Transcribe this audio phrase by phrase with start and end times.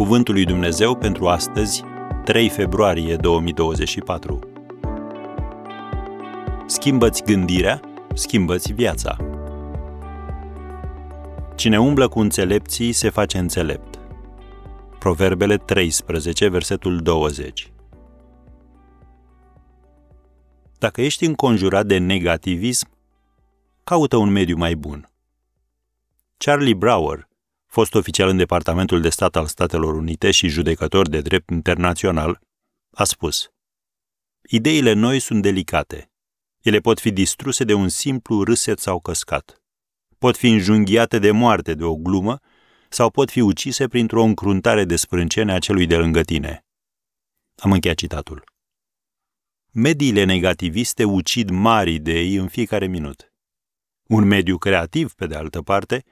[0.00, 1.82] Cuvântul lui Dumnezeu pentru astăzi,
[2.24, 4.38] 3 februarie 2024.
[6.66, 7.80] Schimbă-ți gândirea,
[8.14, 9.16] schimbă-ți viața.
[11.54, 13.98] Cine umblă cu înțelepții se face înțelept.
[14.98, 17.72] Proverbele 13, versetul 20.
[20.78, 22.88] Dacă ești înconjurat de negativism,
[23.84, 25.10] caută un mediu mai bun.
[26.36, 27.28] Charlie Brower,
[27.70, 32.40] fost oficial în Departamentul de Stat al Statelor Unite și judecător de drept internațional,
[32.90, 33.50] a spus
[34.48, 36.10] Ideile noi sunt delicate.
[36.60, 39.62] Ele pot fi distruse de un simplu râset sau căscat.
[40.18, 42.40] Pot fi înjunghiate de moarte de o glumă
[42.88, 46.64] sau pot fi ucise printr-o încruntare de sprâncene a celui de lângă tine.
[47.56, 48.44] Am încheiat citatul.
[49.72, 53.32] Mediile negativiste ucid mari idei în fiecare minut.
[54.06, 56.04] Un mediu creativ, pe de altă parte,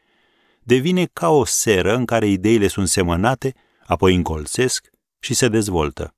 [0.68, 3.54] devine ca o seră în care ideile sunt semănate,
[3.86, 6.14] apoi încolțesc și se dezvoltă.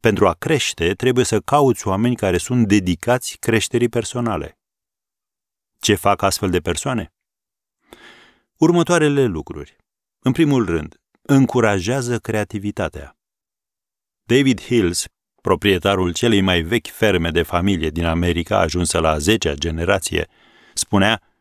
[0.00, 4.58] Pentru a crește, trebuie să cauți oameni care sunt dedicați creșterii personale.
[5.78, 7.12] Ce fac astfel de persoane?
[8.56, 9.76] Următoarele lucruri.
[10.18, 13.16] În primul rând, încurajează creativitatea.
[14.22, 15.04] David Hills,
[15.40, 20.28] proprietarul celei mai vechi ferme de familie din America, ajunsă la a zecea generație,
[20.74, 21.33] spunea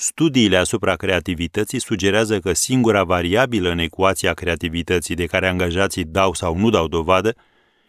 [0.00, 6.56] Studiile asupra creativității sugerează că singura variabilă în ecuația creativității de care angajații dau sau
[6.56, 7.36] nu dau dovadă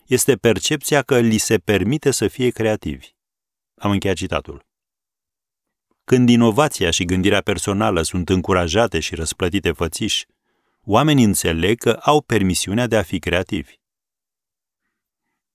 [0.06, 3.08] este percepția că li se permite să fie creativi.
[3.76, 4.66] Am încheiat citatul.
[6.04, 10.26] Când inovația și gândirea personală sunt încurajate și răsplătite fățiși,
[10.84, 13.74] oamenii înțeleg că au permisiunea de a fi creativi.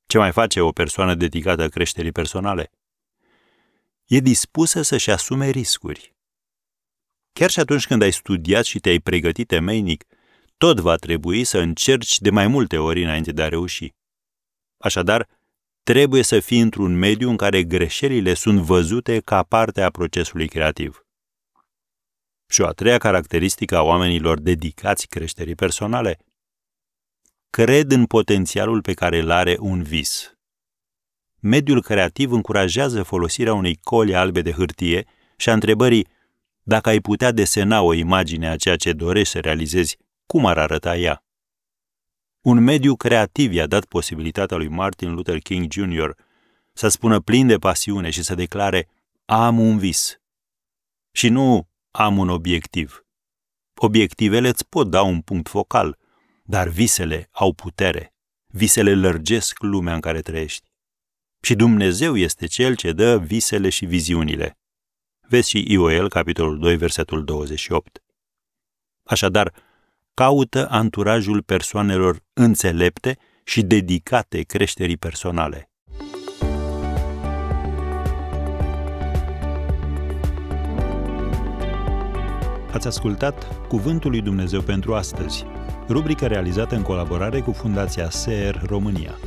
[0.07, 2.71] Ce mai face o persoană dedicată creșterii personale?
[4.05, 6.14] E dispusă să-și asume riscuri.
[7.39, 10.05] Chiar și atunci când ai studiat și te-ai pregătit temeinic,
[10.57, 13.93] tot va trebui să încerci de mai multe ori înainte de a reuși.
[14.79, 15.29] Așadar,
[15.83, 21.07] trebuie să fii într-un mediu în care greșelile sunt văzute ca parte a procesului creativ.
[22.49, 26.19] Și o a treia caracteristică a oamenilor dedicați creșterii personale,
[27.51, 30.33] cred în potențialul pe care îl are un vis.
[31.41, 35.07] Mediul creativ încurajează folosirea unei coli albe de hârtie
[35.37, 36.13] și a întrebării
[36.67, 40.97] dacă ai putea desena o imagine a ceea ce dorești să realizezi, cum ar arăta
[40.97, 41.25] ea?
[42.41, 46.11] Un mediu creativ i-a dat posibilitatea lui Martin Luther King Jr.
[46.73, 48.89] să spună plin de pasiune și să declare
[49.25, 50.21] am un vis.
[51.13, 53.07] Și nu am un obiectiv.
[53.75, 55.99] Obiectivele îți pot da un punct focal,
[56.43, 58.15] dar visele au putere.
[58.47, 60.73] Visele lărgesc lumea în care trăiești.
[61.41, 64.59] Și Dumnezeu este Cel ce dă visele și viziunile.
[65.29, 68.03] Vezi și Ioel, capitolul 2, versetul 28.
[69.03, 69.53] Așadar,
[70.15, 75.69] caută anturajul persoanelor înțelepte și dedicate creșterii personale.
[82.73, 85.45] Ați ascultat Cuvântul lui Dumnezeu pentru astăzi,
[85.89, 89.19] rubrica realizată în colaborare cu Fundația SER România.